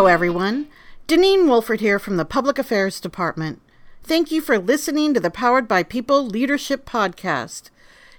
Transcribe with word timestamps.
Hello, 0.00 0.08
everyone. 0.08 0.66
Deneen 1.08 1.46
Wolford 1.46 1.80
here 1.80 1.98
from 1.98 2.16
the 2.16 2.24
Public 2.24 2.58
Affairs 2.58 3.00
Department. 3.00 3.60
Thank 4.02 4.30
you 4.30 4.40
for 4.40 4.58
listening 4.58 5.12
to 5.12 5.20
the 5.20 5.30
Powered 5.30 5.68
by 5.68 5.82
People 5.82 6.26
Leadership 6.26 6.86
Podcast. 6.86 7.68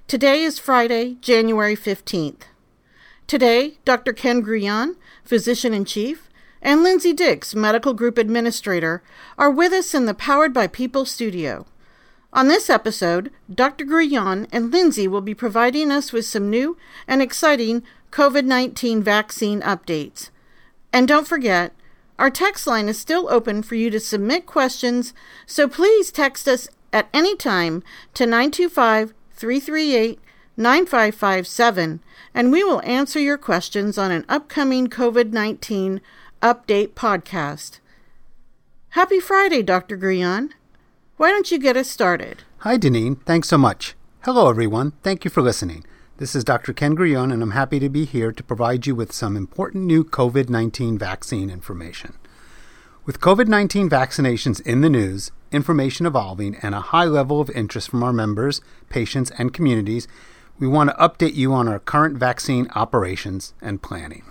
Today 0.07 0.43
is 0.43 0.59
Friday, 0.59 1.15
January 1.21 1.75
15th. 1.75 2.43
Today, 3.25 3.79
Dr. 3.83 4.13
Ken 4.13 4.43
Grullon, 4.43 4.95
Physician 5.23 5.73
in 5.73 5.83
Chief, 5.85 6.29
and 6.61 6.83
Lindsay 6.83 7.13
Dix, 7.13 7.55
Medical 7.55 7.95
Group 7.95 8.19
Administrator, 8.19 9.01
are 9.39 9.49
with 9.49 9.73
us 9.73 9.95
in 9.95 10.05
the 10.05 10.13
Powered 10.13 10.53
by 10.53 10.67
People 10.67 11.05
studio. 11.05 11.65
On 12.31 12.47
this 12.47 12.69
episode, 12.69 13.31
Dr. 13.51 13.85
Grullon 13.85 14.47
and 14.51 14.71
Lindsay 14.71 15.07
will 15.07 15.21
be 15.21 15.33
providing 15.33 15.89
us 15.89 16.13
with 16.13 16.27
some 16.27 16.47
new 16.47 16.77
and 17.07 17.23
exciting 17.23 17.81
COVID 18.11 18.45
19 18.45 19.01
vaccine 19.01 19.61
updates. 19.61 20.29
And 20.93 21.07
don't 21.07 21.27
forget, 21.27 21.73
our 22.19 22.29
text 22.29 22.67
line 22.67 22.87
is 22.87 22.99
still 22.99 23.27
open 23.29 23.63
for 23.63 23.75
you 23.75 23.89
to 23.89 23.99
submit 23.99 24.45
questions, 24.45 25.13
so 25.45 25.67
please 25.67 26.11
text 26.11 26.47
us 26.47 26.67
at 26.93 27.09
any 27.13 27.35
time 27.35 27.83
to 28.13 28.25
925 28.25 29.13
338 29.31 30.19
9557, 30.57 31.99
and 32.33 32.51
we 32.51 32.63
will 32.63 32.81
answer 32.83 33.19
your 33.19 33.37
questions 33.37 33.97
on 33.97 34.11
an 34.11 34.25
upcoming 34.29 34.87
COVID 34.87 35.31
19 35.31 36.01
update 36.41 36.89
podcast. 36.89 37.79
Happy 38.89 39.19
Friday, 39.19 39.63
Dr. 39.63 39.97
Grullon. 39.97 40.51
Why 41.17 41.29
don't 41.29 41.51
you 41.51 41.57
get 41.57 41.77
us 41.77 41.89
started? 41.89 42.43
Hi, 42.59 42.77
Deneen. 42.77 43.23
Thanks 43.25 43.47
so 43.47 43.57
much. 43.57 43.95
Hello, 44.23 44.49
everyone. 44.49 44.91
Thank 45.01 45.23
you 45.23 45.31
for 45.31 45.41
listening. 45.41 45.85
This 46.21 46.35
is 46.35 46.43
Dr. 46.43 46.71
Ken 46.71 46.95
Grullon, 46.95 47.33
and 47.33 47.41
I'm 47.41 47.49
happy 47.49 47.79
to 47.79 47.89
be 47.89 48.05
here 48.05 48.31
to 48.31 48.43
provide 48.43 48.85
you 48.85 48.93
with 48.93 49.11
some 49.11 49.35
important 49.35 49.85
new 49.85 50.03
COVID 50.03 50.49
19 50.49 50.95
vaccine 50.95 51.49
information. 51.49 52.13
With 53.07 53.19
COVID 53.19 53.47
19 53.47 53.89
vaccinations 53.89 54.61
in 54.61 54.81
the 54.81 54.89
news, 54.91 55.31
information 55.51 56.05
evolving, 56.05 56.57
and 56.61 56.75
a 56.75 56.81
high 56.93 57.05
level 57.05 57.41
of 57.41 57.49
interest 57.49 57.89
from 57.89 58.03
our 58.03 58.13
members, 58.13 58.61
patients, 58.87 59.31
and 59.39 59.51
communities, 59.51 60.07
we 60.59 60.67
want 60.67 60.91
to 60.91 60.95
update 60.97 61.33
you 61.33 61.53
on 61.53 61.67
our 61.67 61.79
current 61.79 62.19
vaccine 62.19 62.67
operations 62.75 63.55
and 63.59 63.81
planning. 63.81 64.23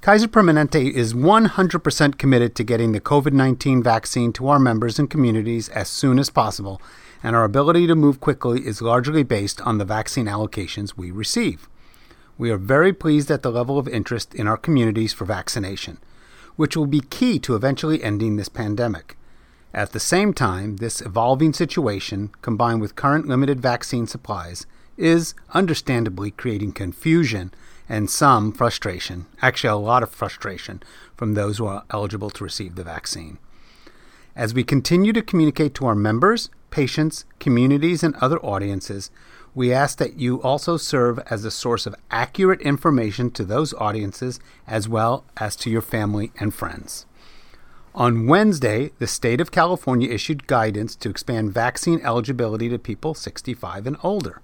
Kaiser 0.00 0.28
Permanente 0.28 0.92
is 0.92 1.12
100% 1.12 2.18
committed 2.18 2.54
to 2.54 2.62
getting 2.62 2.92
the 2.92 3.00
COVID 3.00 3.32
19 3.32 3.82
vaccine 3.82 4.32
to 4.34 4.46
our 4.46 4.60
members 4.60 5.00
and 5.00 5.10
communities 5.10 5.68
as 5.70 5.88
soon 5.88 6.20
as 6.20 6.30
possible, 6.30 6.80
and 7.22 7.36
our 7.36 7.44
ability 7.44 7.86
to 7.86 7.94
move 7.94 8.20
quickly 8.20 8.66
is 8.66 8.82
largely 8.82 9.22
based 9.22 9.60
on 9.62 9.78
the 9.78 9.84
vaccine 9.84 10.26
allocations 10.26 10.96
we 10.96 11.10
receive. 11.10 11.68
We 12.38 12.50
are 12.50 12.56
very 12.56 12.92
pleased 12.92 13.30
at 13.30 13.42
the 13.42 13.50
level 13.50 13.78
of 13.78 13.88
interest 13.88 14.34
in 14.34 14.46
our 14.46 14.56
communities 14.56 15.12
for 15.12 15.24
vaccination, 15.26 15.98
which 16.56 16.76
will 16.76 16.86
be 16.86 17.00
key 17.00 17.38
to 17.40 17.54
eventually 17.54 18.02
ending 18.02 18.36
this 18.36 18.48
pandemic. 18.48 19.16
At 19.72 19.92
the 19.92 20.00
same 20.00 20.32
time, 20.32 20.76
this 20.76 21.00
evolving 21.00 21.52
situation, 21.52 22.30
combined 22.42 22.80
with 22.80 22.96
current 22.96 23.28
limited 23.28 23.60
vaccine 23.60 24.06
supplies, 24.06 24.66
is 24.96 25.34
understandably 25.52 26.30
creating 26.30 26.72
confusion 26.72 27.52
and 27.88 28.08
some 28.08 28.52
frustration, 28.52 29.26
actually, 29.42 29.70
a 29.70 29.76
lot 29.76 30.02
of 30.02 30.10
frustration 30.10 30.82
from 31.16 31.34
those 31.34 31.58
who 31.58 31.66
are 31.66 31.84
eligible 31.90 32.30
to 32.30 32.44
receive 32.44 32.74
the 32.74 32.84
vaccine. 32.84 33.38
As 34.36 34.54
we 34.54 34.64
continue 34.64 35.12
to 35.12 35.22
communicate 35.22 35.74
to 35.74 35.86
our 35.86 35.94
members, 35.94 36.50
patients, 36.70 37.24
communities, 37.38 38.02
and 38.02 38.14
other 38.16 38.38
audiences, 38.40 39.10
we 39.54 39.72
ask 39.72 39.98
that 39.98 40.14
you 40.14 40.40
also 40.42 40.76
serve 40.76 41.18
as 41.30 41.44
a 41.44 41.50
source 41.50 41.86
of 41.86 41.96
accurate 42.10 42.60
information 42.60 43.30
to 43.32 43.44
those 43.44 43.74
audiences 43.74 44.38
as 44.66 44.88
well 44.88 45.24
as 45.36 45.56
to 45.56 45.70
your 45.70 45.82
family 45.82 46.30
and 46.38 46.54
friends. 46.54 47.06
On 47.94 48.28
Wednesday, 48.28 48.92
the 49.00 49.08
state 49.08 49.40
of 49.40 49.50
California 49.50 50.08
issued 50.08 50.46
guidance 50.46 50.94
to 50.96 51.10
expand 51.10 51.52
vaccine 51.52 52.00
eligibility 52.02 52.68
to 52.68 52.78
people 52.78 53.14
65 53.14 53.86
and 53.86 53.96
older. 54.04 54.40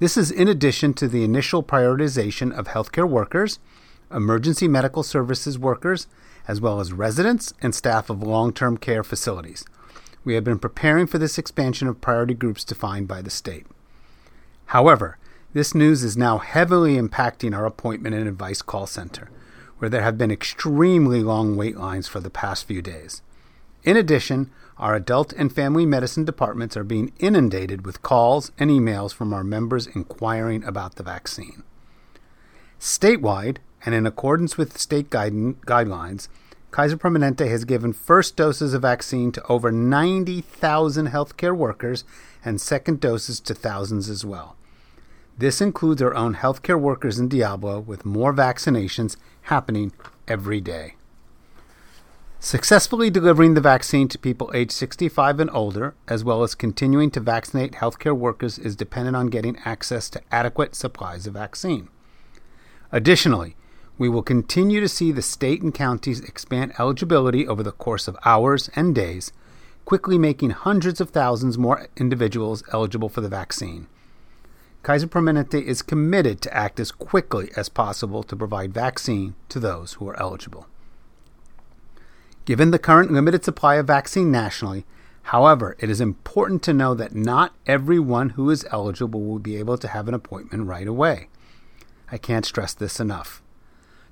This 0.00 0.18
is 0.18 0.30
in 0.30 0.48
addition 0.48 0.92
to 0.94 1.08
the 1.08 1.24
initial 1.24 1.62
prioritization 1.62 2.56
of 2.56 2.68
healthcare 2.68 3.08
workers, 3.08 3.58
emergency 4.12 4.68
medical 4.68 5.02
services 5.02 5.58
workers, 5.58 6.06
as 6.46 6.60
well 6.60 6.78
as 6.78 6.92
residents 6.92 7.54
and 7.62 7.74
staff 7.74 8.10
of 8.10 8.22
long 8.22 8.52
term 8.52 8.76
care 8.76 9.02
facilities. 9.02 9.64
We 10.24 10.34
have 10.34 10.44
been 10.44 10.58
preparing 10.58 11.06
for 11.06 11.18
this 11.18 11.38
expansion 11.38 11.88
of 11.88 12.00
priority 12.00 12.34
groups 12.34 12.64
defined 12.64 13.08
by 13.08 13.22
the 13.22 13.30
state. 13.30 13.66
However, 14.66 15.16
this 15.54 15.74
news 15.74 16.04
is 16.04 16.16
now 16.16 16.38
heavily 16.38 16.96
impacting 16.96 17.56
our 17.56 17.64
appointment 17.64 18.14
and 18.14 18.28
advice 18.28 18.60
call 18.60 18.86
center, 18.86 19.30
where 19.78 19.88
there 19.88 20.02
have 20.02 20.18
been 20.18 20.30
extremely 20.30 21.22
long 21.22 21.56
wait 21.56 21.76
lines 21.76 22.06
for 22.06 22.20
the 22.20 22.30
past 22.30 22.66
few 22.66 22.82
days. 22.82 23.22
In 23.84 23.96
addition, 23.96 24.50
our 24.76 24.94
adult 24.94 25.32
and 25.32 25.52
family 25.52 25.86
medicine 25.86 26.24
departments 26.24 26.76
are 26.76 26.84
being 26.84 27.12
inundated 27.18 27.86
with 27.86 28.02
calls 28.02 28.52
and 28.58 28.70
emails 28.70 29.14
from 29.14 29.32
our 29.32 29.44
members 29.44 29.86
inquiring 29.86 30.62
about 30.64 30.96
the 30.96 31.02
vaccine. 31.02 31.62
Statewide, 32.78 33.56
and 33.86 33.94
in 33.94 34.06
accordance 34.06 34.58
with 34.58 34.78
state 34.78 35.10
guidelines, 35.10 36.28
Kaiser 36.70 36.96
Permanente 36.96 37.48
has 37.48 37.64
given 37.64 37.92
first 37.92 38.36
doses 38.36 38.74
of 38.74 38.82
vaccine 38.82 39.32
to 39.32 39.46
over 39.46 39.72
90,000 39.72 41.08
healthcare 41.08 41.56
workers 41.56 42.04
and 42.44 42.60
second 42.60 43.00
doses 43.00 43.40
to 43.40 43.54
thousands 43.54 44.08
as 44.10 44.24
well. 44.24 44.54
This 45.38 45.60
includes 45.60 46.02
our 46.02 46.14
own 46.14 46.34
healthcare 46.34 46.78
workers 46.78 47.18
in 47.18 47.28
Diablo, 47.28 47.78
with 47.80 48.04
more 48.04 48.34
vaccinations 48.34 49.16
happening 49.42 49.92
every 50.26 50.60
day. 50.60 50.94
Successfully 52.40 53.10
delivering 53.10 53.54
the 53.54 53.60
vaccine 53.60 54.06
to 54.08 54.18
people 54.18 54.50
age 54.54 54.70
65 54.70 55.40
and 55.40 55.50
older, 55.50 55.94
as 56.06 56.22
well 56.22 56.42
as 56.42 56.54
continuing 56.54 57.10
to 57.12 57.20
vaccinate 57.20 57.72
healthcare 57.72 58.16
workers, 58.16 58.58
is 58.58 58.76
dependent 58.76 59.16
on 59.16 59.26
getting 59.28 59.58
access 59.64 60.08
to 60.10 60.22
adequate 60.30 60.74
supplies 60.74 61.26
of 61.26 61.34
vaccine. 61.34 61.88
Additionally, 62.92 63.56
we 63.98 64.08
will 64.08 64.22
continue 64.22 64.80
to 64.80 64.88
see 64.88 65.10
the 65.10 65.20
state 65.20 65.60
and 65.60 65.74
counties 65.74 66.20
expand 66.20 66.72
eligibility 66.78 67.46
over 67.46 67.64
the 67.64 67.72
course 67.72 68.06
of 68.06 68.16
hours 68.24 68.70
and 68.76 68.94
days, 68.94 69.32
quickly 69.84 70.16
making 70.16 70.50
hundreds 70.50 71.00
of 71.00 71.10
thousands 71.10 71.58
more 71.58 71.88
individuals 71.96 72.62
eligible 72.72 73.08
for 73.08 73.20
the 73.20 73.28
vaccine. 73.28 73.88
Kaiser 74.84 75.08
Permanente 75.08 75.60
is 75.60 75.82
committed 75.82 76.40
to 76.40 76.56
act 76.56 76.78
as 76.78 76.92
quickly 76.92 77.50
as 77.56 77.68
possible 77.68 78.22
to 78.22 78.36
provide 78.36 78.72
vaccine 78.72 79.34
to 79.48 79.58
those 79.58 79.94
who 79.94 80.08
are 80.08 80.18
eligible. 80.20 80.66
Given 82.44 82.70
the 82.70 82.78
current 82.78 83.10
limited 83.10 83.44
supply 83.44 83.74
of 83.74 83.88
vaccine 83.88 84.30
nationally, 84.30 84.86
however, 85.24 85.76
it 85.80 85.90
is 85.90 86.00
important 86.00 86.62
to 86.62 86.72
know 86.72 86.94
that 86.94 87.14
not 87.14 87.54
everyone 87.66 88.30
who 88.30 88.48
is 88.48 88.64
eligible 88.70 89.22
will 89.22 89.40
be 89.40 89.56
able 89.56 89.76
to 89.76 89.88
have 89.88 90.06
an 90.06 90.14
appointment 90.14 90.66
right 90.66 90.86
away. 90.86 91.28
I 92.10 92.16
can't 92.16 92.46
stress 92.46 92.72
this 92.72 93.00
enough. 93.00 93.42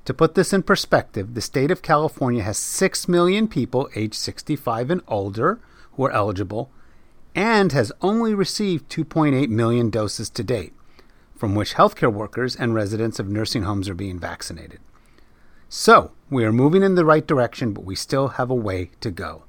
To 0.06 0.15
put 0.15 0.37
this 0.37 0.53
in 0.53 0.62
perspective, 0.62 1.34
the 1.34 1.41
state 1.41 1.72
of 1.72 1.83
California 1.83 2.44
has 2.44 2.56
6 2.59 3.09
million 3.09 3.49
people 3.49 3.91
aged 3.97 4.15
65 4.15 4.91
and 4.91 5.03
older 5.09 5.59
who 5.94 6.05
are 6.05 6.12
eligible 6.12 6.71
and 7.34 7.72
has 7.72 7.91
only 8.00 8.33
received 8.33 8.89
2.8 8.89 9.49
million 9.49 9.91
doses 9.91 10.31
to 10.31 10.44
date, 10.44 10.72
from 11.34 11.56
which 11.56 11.75
healthcare 11.75 12.12
workers 12.12 12.55
and 12.55 12.72
residents 12.72 13.19
of 13.19 13.28
nursing 13.28 13.65
homes 13.65 13.89
are 13.89 13.94
being 13.94 14.19
vaccinated. 14.19 14.78
So, 15.69 16.12
we 16.31 16.44
are 16.44 16.53
moving 16.53 16.84
in 16.84 16.94
the 16.94 17.05
right 17.05 17.27
direction, 17.27 17.73
but 17.73 17.84
we 17.84 17.97
still 17.97 18.28
have 18.28 18.49
a 18.49 18.55
way 18.55 18.91
to 19.00 19.11
go. 19.11 19.43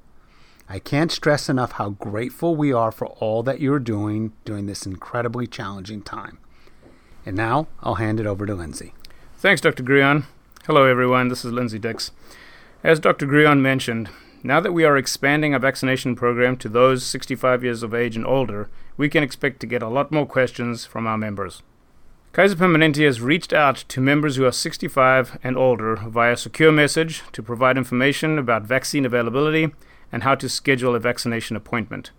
I 0.68 0.80
can't 0.80 1.12
stress 1.12 1.48
enough 1.48 1.72
how 1.72 1.90
grateful 1.90 2.56
we 2.56 2.72
are 2.72 2.90
for 2.90 3.06
all 3.06 3.44
that 3.44 3.60
you're 3.60 3.78
doing 3.78 4.32
during 4.44 4.66
this 4.66 4.84
incredibly 4.86 5.46
challenging 5.46 6.02
time. 6.02 6.38
And 7.24 7.36
now 7.36 7.68
I'll 7.80 7.94
hand 7.94 8.18
it 8.18 8.26
over 8.26 8.44
to 8.44 8.56
Lindsay. 8.56 8.92
Thanks, 9.36 9.60
Dr. 9.60 9.84
Grullon. 9.84 10.24
Hello, 10.68 10.84
everyone. 10.84 11.28
This 11.28 11.46
is 11.46 11.52
Lindsay 11.52 11.78
Dix. 11.78 12.10
As 12.84 13.00
Dr. 13.00 13.26
Grullon 13.26 13.60
mentioned, 13.62 14.10
now 14.42 14.60
that 14.60 14.74
we 14.74 14.84
are 14.84 14.98
expanding 14.98 15.54
our 15.54 15.58
vaccination 15.58 16.14
program 16.14 16.58
to 16.58 16.68
those 16.68 17.06
65 17.06 17.64
years 17.64 17.82
of 17.82 17.94
age 17.94 18.16
and 18.16 18.26
older, 18.26 18.68
we 18.98 19.08
can 19.08 19.22
expect 19.22 19.60
to 19.60 19.66
get 19.66 19.82
a 19.82 19.88
lot 19.88 20.12
more 20.12 20.26
questions 20.26 20.84
from 20.84 21.06
our 21.06 21.16
members. 21.16 21.62
Kaiser 22.34 22.54
Permanente 22.54 23.06
has 23.06 23.22
reached 23.22 23.54
out 23.54 23.76
to 23.88 24.02
members 24.02 24.36
who 24.36 24.44
are 24.44 24.52
65 24.52 25.38
and 25.42 25.56
older 25.56 25.96
via 25.96 26.36
secure 26.36 26.70
message 26.70 27.22
to 27.32 27.42
provide 27.42 27.78
information 27.78 28.36
about 28.38 28.64
vaccine 28.64 29.06
availability 29.06 29.72
and 30.12 30.22
how 30.22 30.34
to 30.34 30.50
schedule 30.50 30.94
a 30.94 31.00
vaccination 31.00 31.56
appointment. 31.56 32.10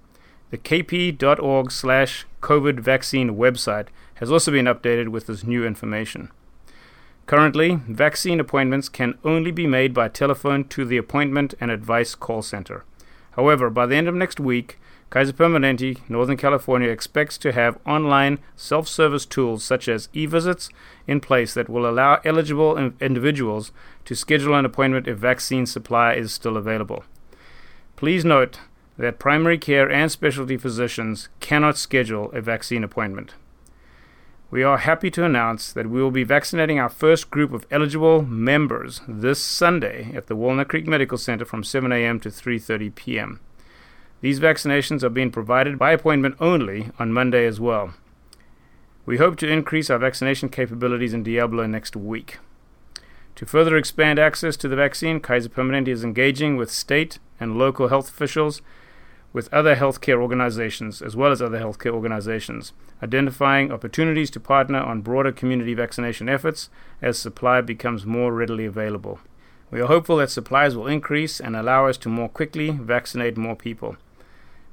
The 0.49 0.57
kp.org 0.57 1.71
slash 1.71 2.25
COVID 2.41 2.79
vaccine 2.79 3.35
website 3.35 3.89
has 4.15 4.31
also 4.31 4.51
been 4.51 4.65
updated 4.65 5.09
with 5.09 5.27
this 5.27 5.43
new 5.43 5.67
information. 5.67 6.31
Currently, 7.29 7.75
vaccine 7.87 8.39
appointments 8.39 8.89
can 8.89 9.13
only 9.23 9.51
be 9.51 9.67
made 9.67 9.93
by 9.93 10.07
telephone 10.07 10.63
to 10.69 10.83
the 10.83 10.97
appointment 10.97 11.53
and 11.61 11.69
advice 11.69 12.15
call 12.15 12.41
center. 12.41 12.85
However, 13.33 13.69
by 13.69 13.85
the 13.85 13.95
end 13.95 14.07
of 14.07 14.15
next 14.15 14.39
week, 14.39 14.79
Kaiser 15.11 15.33
Permanente, 15.33 15.99
Northern 16.09 16.37
California, 16.37 16.89
expects 16.89 17.37
to 17.37 17.51
have 17.51 17.77
online 17.85 18.39
self 18.55 18.87
service 18.87 19.27
tools 19.27 19.63
such 19.63 19.87
as 19.87 20.09
e 20.11 20.25
visits 20.25 20.71
in 21.05 21.19
place 21.19 21.53
that 21.53 21.69
will 21.69 21.87
allow 21.87 22.19
eligible 22.25 22.75
individuals 22.99 23.71
to 24.05 24.15
schedule 24.15 24.55
an 24.55 24.65
appointment 24.65 25.07
if 25.07 25.19
vaccine 25.19 25.67
supply 25.67 26.13
is 26.13 26.33
still 26.33 26.57
available. 26.57 27.03
Please 27.95 28.25
note 28.25 28.57
that 28.97 29.19
primary 29.19 29.59
care 29.59 29.87
and 29.87 30.11
specialty 30.11 30.57
physicians 30.57 31.29
cannot 31.39 31.77
schedule 31.77 32.31
a 32.31 32.41
vaccine 32.41 32.83
appointment. 32.83 33.35
We 34.51 34.63
are 34.63 34.79
happy 34.79 35.11
to 35.11 35.23
announce 35.23 35.71
that 35.73 35.91
we 35.91 36.01
will 36.01 36.09
be 36.09 36.23
vaccinating 36.23 36.79
our 36.79 36.89
first 36.89 37.29
group 37.29 37.53
of 37.53 37.67
eligible 37.69 38.23
members 38.23 39.01
this 39.07 39.39
Sunday 39.39 40.11
at 40.15 40.25
the 40.25 40.35
Walnut 40.35 40.69
Creek 40.69 40.87
Medical 40.87 41.19
Center 41.19 41.45
from 41.45 41.63
7 41.63 41.91
a.m. 41.91 42.19
to 42.21 42.29
3:30 42.29 42.95
p.m. 42.95 43.39
These 44.21 44.39
vaccinations 44.39 45.03
are 45.03 45.09
being 45.09 45.29
provided 45.29 45.77
by 45.77 45.91
appointment 45.91 46.35
only 46.39 46.89
on 46.97 47.13
Monday 47.13 47.45
as 47.45 47.59
well. 47.59 47.93
We 49.05 49.17
hope 49.17 49.35
to 49.37 49.47
increase 49.47 49.91
our 49.91 49.99
vaccination 49.99 50.49
capabilities 50.49 51.13
in 51.13 51.21
Diablo 51.21 51.67
next 51.67 51.95
week. 51.95 52.39
To 53.35 53.45
further 53.45 53.77
expand 53.77 54.17
access 54.17 54.57
to 54.57 54.67
the 54.67 54.75
vaccine, 54.75 55.19
Kaiser 55.19 55.49
Permanente 55.49 55.89
is 55.89 56.03
engaging 56.03 56.57
with 56.57 56.71
state 56.71 57.19
and 57.39 57.59
local 57.59 57.89
health 57.89 58.09
officials, 58.09 58.63
with 59.31 59.53
other 59.53 59.75
healthcare 59.75 60.21
organizations, 60.21 61.01
as 61.01 61.15
well 61.15 61.31
as 61.31 61.41
other 61.41 61.59
healthcare 61.59 61.93
organizations, 61.93 62.73
identifying 63.03 63.71
opportunities 63.71 64.29
to 64.31 64.39
partner 64.39 64.79
on 64.79 65.01
broader 65.01 65.31
community 65.31 65.73
vaccination 65.73 66.27
efforts 66.27 66.69
as 67.01 67.17
supply 67.17 67.61
becomes 67.61 68.05
more 68.05 68.33
readily 68.33 68.65
available. 68.65 69.19
We 69.71 69.81
are 69.81 69.87
hopeful 69.87 70.17
that 70.17 70.31
supplies 70.31 70.75
will 70.75 70.87
increase 70.87 71.39
and 71.39 71.55
allow 71.55 71.85
us 71.85 71.97
to 71.99 72.09
more 72.09 72.29
quickly 72.29 72.71
vaccinate 72.71 73.37
more 73.37 73.55
people. 73.55 73.97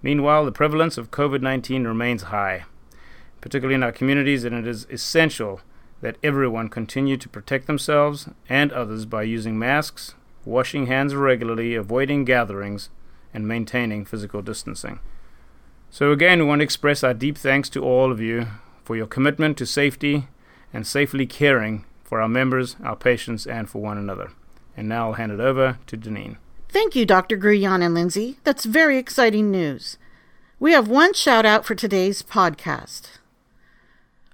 Meanwhile, 0.02 0.46
the 0.46 0.52
prevalence 0.52 0.96
of 0.96 1.10
COVID 1.10 1.42
19 1.42 1.84
remains 1.84 2.24
high, 2.24 2.64
particularly 3.42 3.74
in 3.74 3.82
our 3.82 3.92
communities, 3.92 4.44
and 4.44 4.56
it 4.56 4.66
is 4.66 4.86
essential 4.88 5.60
that 6.00 6.16
everyone 6.22 6.68
continue 6.68 7.16
to 7.16 7.28
protect 7.28 7.66
themselves 7.66 8.28
and 8.48 8.72
others 8.72 9.04
by 9.04 9.22
using 9.22 9.58
masks, 9.58 10.14
washing 10.44 10.86
hands 10.86 11.14
regularly, 11.14 11.74
avoiding 11.74 12.24
gatherings, 12.24 12.88
and 13.36 13.46
maintaining 13.46 14.06
physical 14.06 14.40
distancing. 14.40 14.98
So, 15.90 16.10
again, 16.10 16.38
we 16.38 16.46
want 16.46 16.60
to 16.60 16.64
express 16.64 17.04
our 17.04 17.12
deep 17.12 17.36
thanks 17.36 17.68
to 17.68 17.84
all 17.84 18.10
of 18.10 18.18
you 18.18 18.46
for 18.82 18.96
your 18.96 19.06
commitment 19.06 19.58
to 19.58 19.66
safety 19.66 20.26
and 20.72 20.86
safely 20.86 21.26
caring 21.26 21.84
for 22.02 22.22
our 22.22 22.28
members, 22.28 22.76
our 22.82 22.96
patients, 22.96 23.46
and 23.46 23.68
for 23.68 23.82
one 23.82 23.98
another. 23.98 24.30
And 24.74 24.88
now 24.88 25.08
I'll 25.08 25.14
hand 25.14 25.32
it 25.32 25.40
over 25.40 25.78
to 25.86 25.98
Deneen. 25.98 26.38
Thank 26.70 26.96
you, 26.96 27.04
Dr. 27.04 27.36
Grullon 27.36 27.84
and 27.84 27.92
Lindsay. 27.94 28.38
That's 28.42 28.64
very 28.64 28.96
exciting 28.96 29.50
news. 29.50 29.98
We 30.58 30.72
have 30.72 30.88
one 30.88 31.12
shout 31.12 31.44
out 31.44 31.66
for 31.66 31.74
today's 31.74 32.22
podcast. 32.22 33.18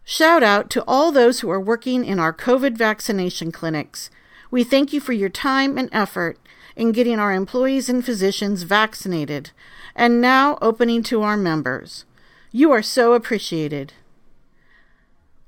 Shout 0.05 0.45
out 0.45 0.71
to 0.71 0.85
all 0.87 1.11
those 1.11 1.41
who 1.41 1.51
are 1.51 1.61
working 1.61 2.05
in 2.05 2.21
our 2.21 2.33
COVID 2.33 2.77
vaccination 2.77 3.51
clinics. 3.51 4.11
We 4.49 4.63
thank 4.63 4.93
you 4.93 5.01
for 5.01 5.13
your 5.13 5.29
time 5.29 5.77
and 5.77 5.89
effort 5.91 6.39
in 6.77 6.93
getting 6.93 7.19
our 7.19 7.33
employees 7.33 7.89
and 7.89 8.05
physicians 8.05 8.63
vaccinated 8.63 9.51
and 9.95 10.21
now 10.21 10.59
opening 10.63 11.03
to 11.03 11.23
our 11.23 11.37
members. 11.37 12.05
You 12.51 12.71
are 12.73 12.83
so 12.83 13.15
appreciated. 13.15 13.93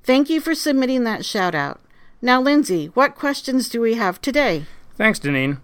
Thank 0.02 0.28
you 0.28 0.40
for 0.40 0.54
submitting 0.54 1.04
that 1.04 1.24
shout 1.24 1.54
out. 1.54 1.80
Now, 2.20 2.40
Lindsay, 2.40 2.86
what 2.94 3.14
questions 3.14 3.68
do 3.68 3.80
we 3.80 3.94
have 3.94 4.20
today? 4.20 4.64
Thanks, 4.96 5.18
Deneen. 5.18 5.58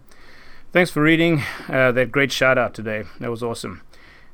Thanks 0.72 0.90
for 0.90 1.02
reading 1.02 1.42
uh, 1.68 1.92
that 1.92 2.12
great 2.12 2.30
shout 2.30 2.58
out 2.58 2.74
today. 2.74 3.04
That 3.18 3.30
was 3.30 3.42
awesome. 3.42 3.82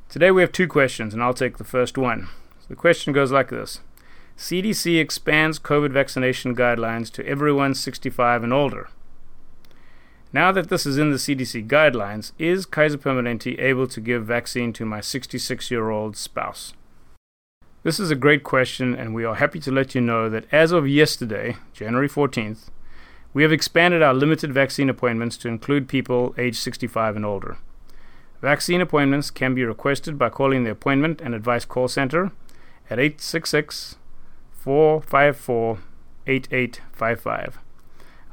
Today 0.09 0.31
we 0.31 0.43
have 0.43 0.53
two 0.53 0.69
questions, 0.69 1.15
and 1.15 1.23
I'll 1.23 1.35
take 1.35 1.59
the 1.59 1.65
first 1.65 1.97
one. 1.97 2.29
So 2.61 2.67
the 2.69 2.77
question 2.77 3.13
goes 3.13 3.33
like 3.33 3.51
this 3.51 3.81
CDC 4.37 5.01
expands 5.01 5.59
COVID 5.59 5.93
vaccination 5.93 6.55
guidelines 6.55 7.11
to 7.13 7.27
everyone 7.27 7.75
65 7.75 8.43
and 8.45 8.53
older. 8.53 8.89
Now 10.37 10.53
that 10.53 10.69
this 10.69 10.85
is 10.85 10.99
in 10.99 11.11
the 11.11 11.17
CDC 11.17 11.67
guidelines, 11.67 12.33
is 12.39 12.67
Kaiser 12.67 12.99
Permanente 12.99 13.59
able 13.59 13.87
to 13.87 14.03
give 14.03 14.27
vaccine 14.27 14.71
to 14.75 14.85
my 14.85 15.01
66 15.01 15.71
year 15.71 15.89
old 15.89 16.15
spouse? 16.15 16.75
This 17.85 17.99
is 17.99 18.11
a 18.11 18.15
great 18.15 18.43
question, 18.43 18.95
and 18.95 19.15
we 19.15 19.25
are 19.25 19.37
happy 19.37 19.59
to 19.61 19.73
let 19.73 19.95
you 19.95 20.03
know 20.03 20.29
that 20.29 20.45
as 20.53 20.73
of 20.73 20.87
yesterday, 20.87 21.57
January 21.73 22.07
14th, 22.07 22.69
we 23.33 23.45
have 23.45 23.51
expanded 23.51 24.03
our 24.03 24.13
limited 24.13 24.53
vaccine 24.53 24.91
appointments 24.91 25.39
to 25.39 25.49
include 25.49 25.89
people 25.89 26.35
age 26.37 26.59
65 26.59 27.17
and 27.17 27.25
older. 27.25 27.57
Vaccine 28.43 28.83
appointments 28.83 29.31
can 29.31 29.55
be 29.55 29.65
requested 29.65 30.19
by 30.19 30.29
calling 30.29 30.65
the 30.65 30.71
Appointment 30.71 31.23
and 31.23 31.35
Advice 31.35 31.65
Call 31.65 31.89
Center 31.89 32.31
at 32.91 32.99
866 32.99 33.97
454 34.53 35.79
8855. 36.27 37.59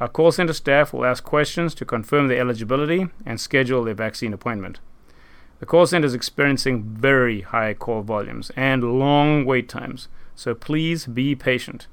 Our 0.03 0.09
call 0.09 0.33
center 0.33 0.51
staff 0.51 0.91
will 0.91 1.05
ask 1.05 1.23
questions 1.23 1.73
to 1.75 1.85
confirm 1.85 2.27
their 2.27 2.41
eligibility 2.41 3.07
and 3.25 3.39
schedule 3.39 3.85
their 3.85 3.94
vaccine 3.94 4.33
appointment. 4.33 4.81
The 5.61 5.65
call 5.65 5.85
center 5.85 6.05
is 6.05 6.13
experiencing 6.13 6.83
very 6.83 7.39
high 7.39 7.73
call 7.73 8.01
volumes 8.01 8.51
and 8.57 9.00
long 9.00 9.45
wait 9.45 9.69
times, 9.69 10.09
so 10.35 10.53
please 10.55 11.05
be 11.05 11.35
patient. 11.35 11.88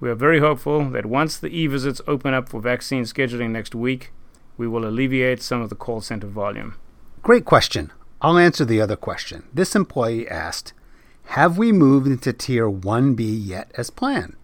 We 0.00 0.08
are 0.08 0.14
very 0.14 0.40
hopeful 0.40 0.88
that 0.88 1.04
once 1.04 1.36
the 1.36 1.48
e 1.48 1.66
visits 1.66 2.00
open 2.06 2.32
up 2.32 2.48
for 2.48 2.62
vaccine 2.62 3.02
scheduling 3.02 3.50
next 3.50 3.74
week, 3.74 4.10
we 4.56 4.66
will 4.66 4.88
alleviate 4.88 5.42
some 5.42 5.60
of 5.60 5.68
the 5.68 5.76
call 5.76 6.00
center 6.00 6.28
volume. 6.28 6.76
Great 7.22 7.44
question. 7.44 7.92
I'll 8.22 8.38
answer 8.38 8.64
the 8.64 8.80
other 8.80 8.96
question. 8.96 9.48
This 9.52 9.76
employee 9.76 10.26
asked, 10.26 10.72
Have 11.24 11.58
we 11.58 11.72
moved 11.72 12.06
into 12.06 12.32
Tier 12.32 12.70
1B 12.70 13.20
yet 13.46 13.70
as 13.74 13.90
planned? 13.90 14.38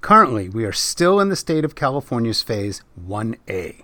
Currently, 0.00 0.48
we 0.48 0.64
are 0.64 0.72
still 0.72 1.18
in 1.18 1.28
the 1.28 1.36
state 1.36 1.64
of 1.64 1.74
California's 1.74 2.40
Phase 2.40 2.82
1A. 3.04 3.82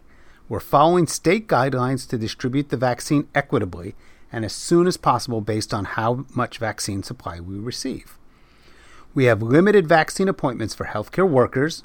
We're 0.49 0.61
following 0.61 1.09
state 1.09 1.49
guidelines 1.49 2.09
to 2.09 2.17
distribute 2.17 2.69
the 2.69 2.77
vaccine 2.77 3.29
equitably 3.35 3.97
and 4.31 4.45
as 4.45 4.53
soon 4.53 4.87
as 4.87 4.97
possible 4.97 5.41
based 5.41 5.75
on 5.75 5.85
how 5.85 6.25
much 6.35 6.59
vaccine 6.59 7.03
supply 7.03 7.41
we 7.41 7.59
receive. 7.59 8.17
We 9.13 9.25
have 9.25 9.43
limited 9.43 9.89
vaccine 9.89 10.29
appointments 10.29 10.75
for 10.75 10.87
healthcare 10.87 11.29
workers, 11.29 11.83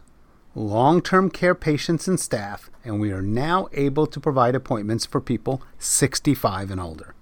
long 0.54 1.02
term 1.02 1.32
care 1.32 1.56
patients, 1.56 2.08
and 2.08 2.20
staff, 2.20 2.70
and 2.86 3.00
we 3.00 3.12
are 3.12 3.24
now 3.24 3.68
able 3.74 4.06
to 4.08 4.20
provide 4.20 4.56
appointments 4.56 5.06
for 5.06 5.22
people 5.22 5.64
65 5.80 6.70
and 6.70 6.80
older. 6.80 7.16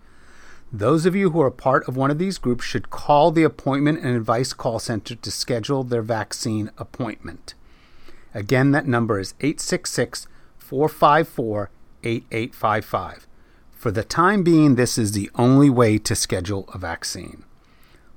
Those 0.71 1.05
of 1.05 1.15
you 1.15 1.29
who 1.29 1.41
are 1.41 1.51
part 1.51 1.87
of 1.87 1.95
one 1.95 2.11
of 2.11 2.17
these 2.17 2.37
groups 2.37 2.65
should 2.65 2.89
call 2.89 3.31
the 3.31 3.43
Appointment 3.43 3.99
and 3.99 4.15
Advice 4.15 4.51
Call 4.51 4.79
Center 4.79 5.15
to 5.15 5.31
schedule 5.31 5.83
their 5.83 6.01
vaccine 6.01 6.71
appointment. 6.77 7.53
Again, 8.33 8.71
that 8.71 8.85
number 8.85 9.19
is 9.19 9.33
866 9.39 10.27
454 10.57 11.69
8855. 12.03 13.27
For 13.71 13.91
the 13.91 14.03
time 14.03 14.43
being, 14.43 14.75
this 14.75 14.97
is 14.97 15.13
the 15.13 15.31
only 15.35 15.69
way 15.69 15.97
to 15.99 16.15
schedule 16.15 16.69
a 16.73 16.77
vaccine. 16.77 17.43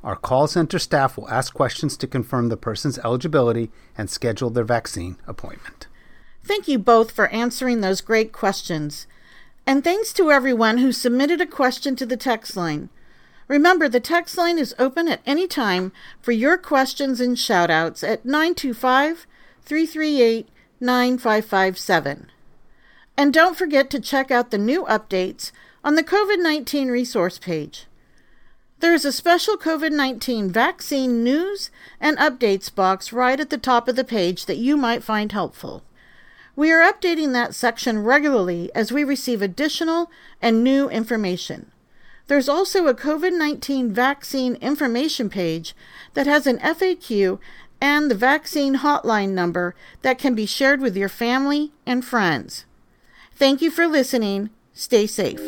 Our 0.03 0.17
call 0.17 0.47
center 0.47 0.79
staff 0.79 1.17
will 1.17 1.29
ask 1.29 1.53
questions 1.53 1.97
to 1.99 2.07
confirm 2.07 2.49
the 2.49 2.57
person's 2.57 2.99
eligibility 2.99 3.71
and 3.97 4.09
schedule 4.09 4.51
their 4.51 4.65
vaccine 4.65 5.19
appointment. 5.27 5.87
Thank 6.43 6.67
you 6.67 6.79
both 6.79 7.11
for 7.11 7.29
answering 7.29 7.81
those 7.81 8.01
great 8.01 8.33
questions. 8.33 9.07
And 9.71 9.85
thanks 9.85 10.13
to 10.15 10.33
everyone 10.33 10.79
who 10.79 10.91
submitted 10.91 11.41
a 11.41 11.47
question 11.47 11.95
to 11.95 12.05
the 12.05 12.17
text 12.17 12.57
line. 12.57 12.89
Remember, 13.47 13.89
the 13.89 14.01
text 14.01 14.37
line 14.37 14.59
is 14.59 14.75
open 14.81 15.07
at 15.07 15.21
any 15.25 15.47
time 15.47 15.93
for 16.21 16.33
your 16.33 16.59
questions 16.59 17.21
and 17.21 17.37
shoutouts 17.37 18.03
at 18.03 18.25
925 18.25 19.29
338 19.63 20.49
9557. 20.81 22.33
And 23.17 23.33
don't 23.33 23.57
forget 23.57 23.91
to 23.91 24.01
check 24.01 24.33
out 24.33 24.51
the 24.51 24.59
new 24.59 24.87
updates 24.87 25.53
on 25.85 25.95
the 25.95 26.03
COVID 26.03 26.43
19 26.43 26.89
resource 26.89 27.39
page. 27.39 27.87
There 28.81 28.93
is 28.93 29.05
a 29.05 29.13
special 29.13 29.57
COVID 29.57 29.93
19 29.93 30.51
vaccine 30.51 31.23
news 31.23 31.71
and 32.01 32.19
updates 32.19 32.75
box 32.75 33.13
right 33.13 33.39
at 33.39 33.51
the 33.51 33.57
top 33.57 33.87
of 33.87 33.95
the 33.95 34.03
page 34.03 34.47
that 34.47 34.59
you 34.59 34.77
might 34.77 35.05
find 35.05 35.31
helpful. 35.31 35.85
We 36.57 36.73
are 36.73 36.81
updating 36.81 37.33
that 37.33 37.55
section 37.55 38.05
regularly 38.05 38.71
as 38.75 38.93
we 38.93 39.05
receive 39.05 39.43
additional 39.43 40.11
and 40.43 40.65
new 40.65 40.89
information. 40.89 41.71
There's 42.27 42.49
also 42.49 42.87
a 42.87 42.95
COVID 42.95 43.37
19 43.37 43.93
vaccine 43.93 44.55
information 44.57 45.29
page 45.29 45.75
that 46.15 46.27
has 46.27 46.47
an 46.47 46.59
FAQ 46.59 47.39
and 47.81 48.11
the 48.11 48.15
vaccine 48.15 48.77
hotline 48.77 49.31
number 49.31 49.75
that 50.03 50.19
can 50.19 50.35
be 50.35 50.47
shared 50.47 50.81
with 50.81 50.97
your 50.97 51.09
family 51.09 51.73
and 51.87 52.05
friends. 52.05 52.67
Thank 53.35 53.63
you 53.63 53.71
for 53.71 53.87
listening. 53.87 54.51
Stay 54.73 55.07
safe. 55.07 55.41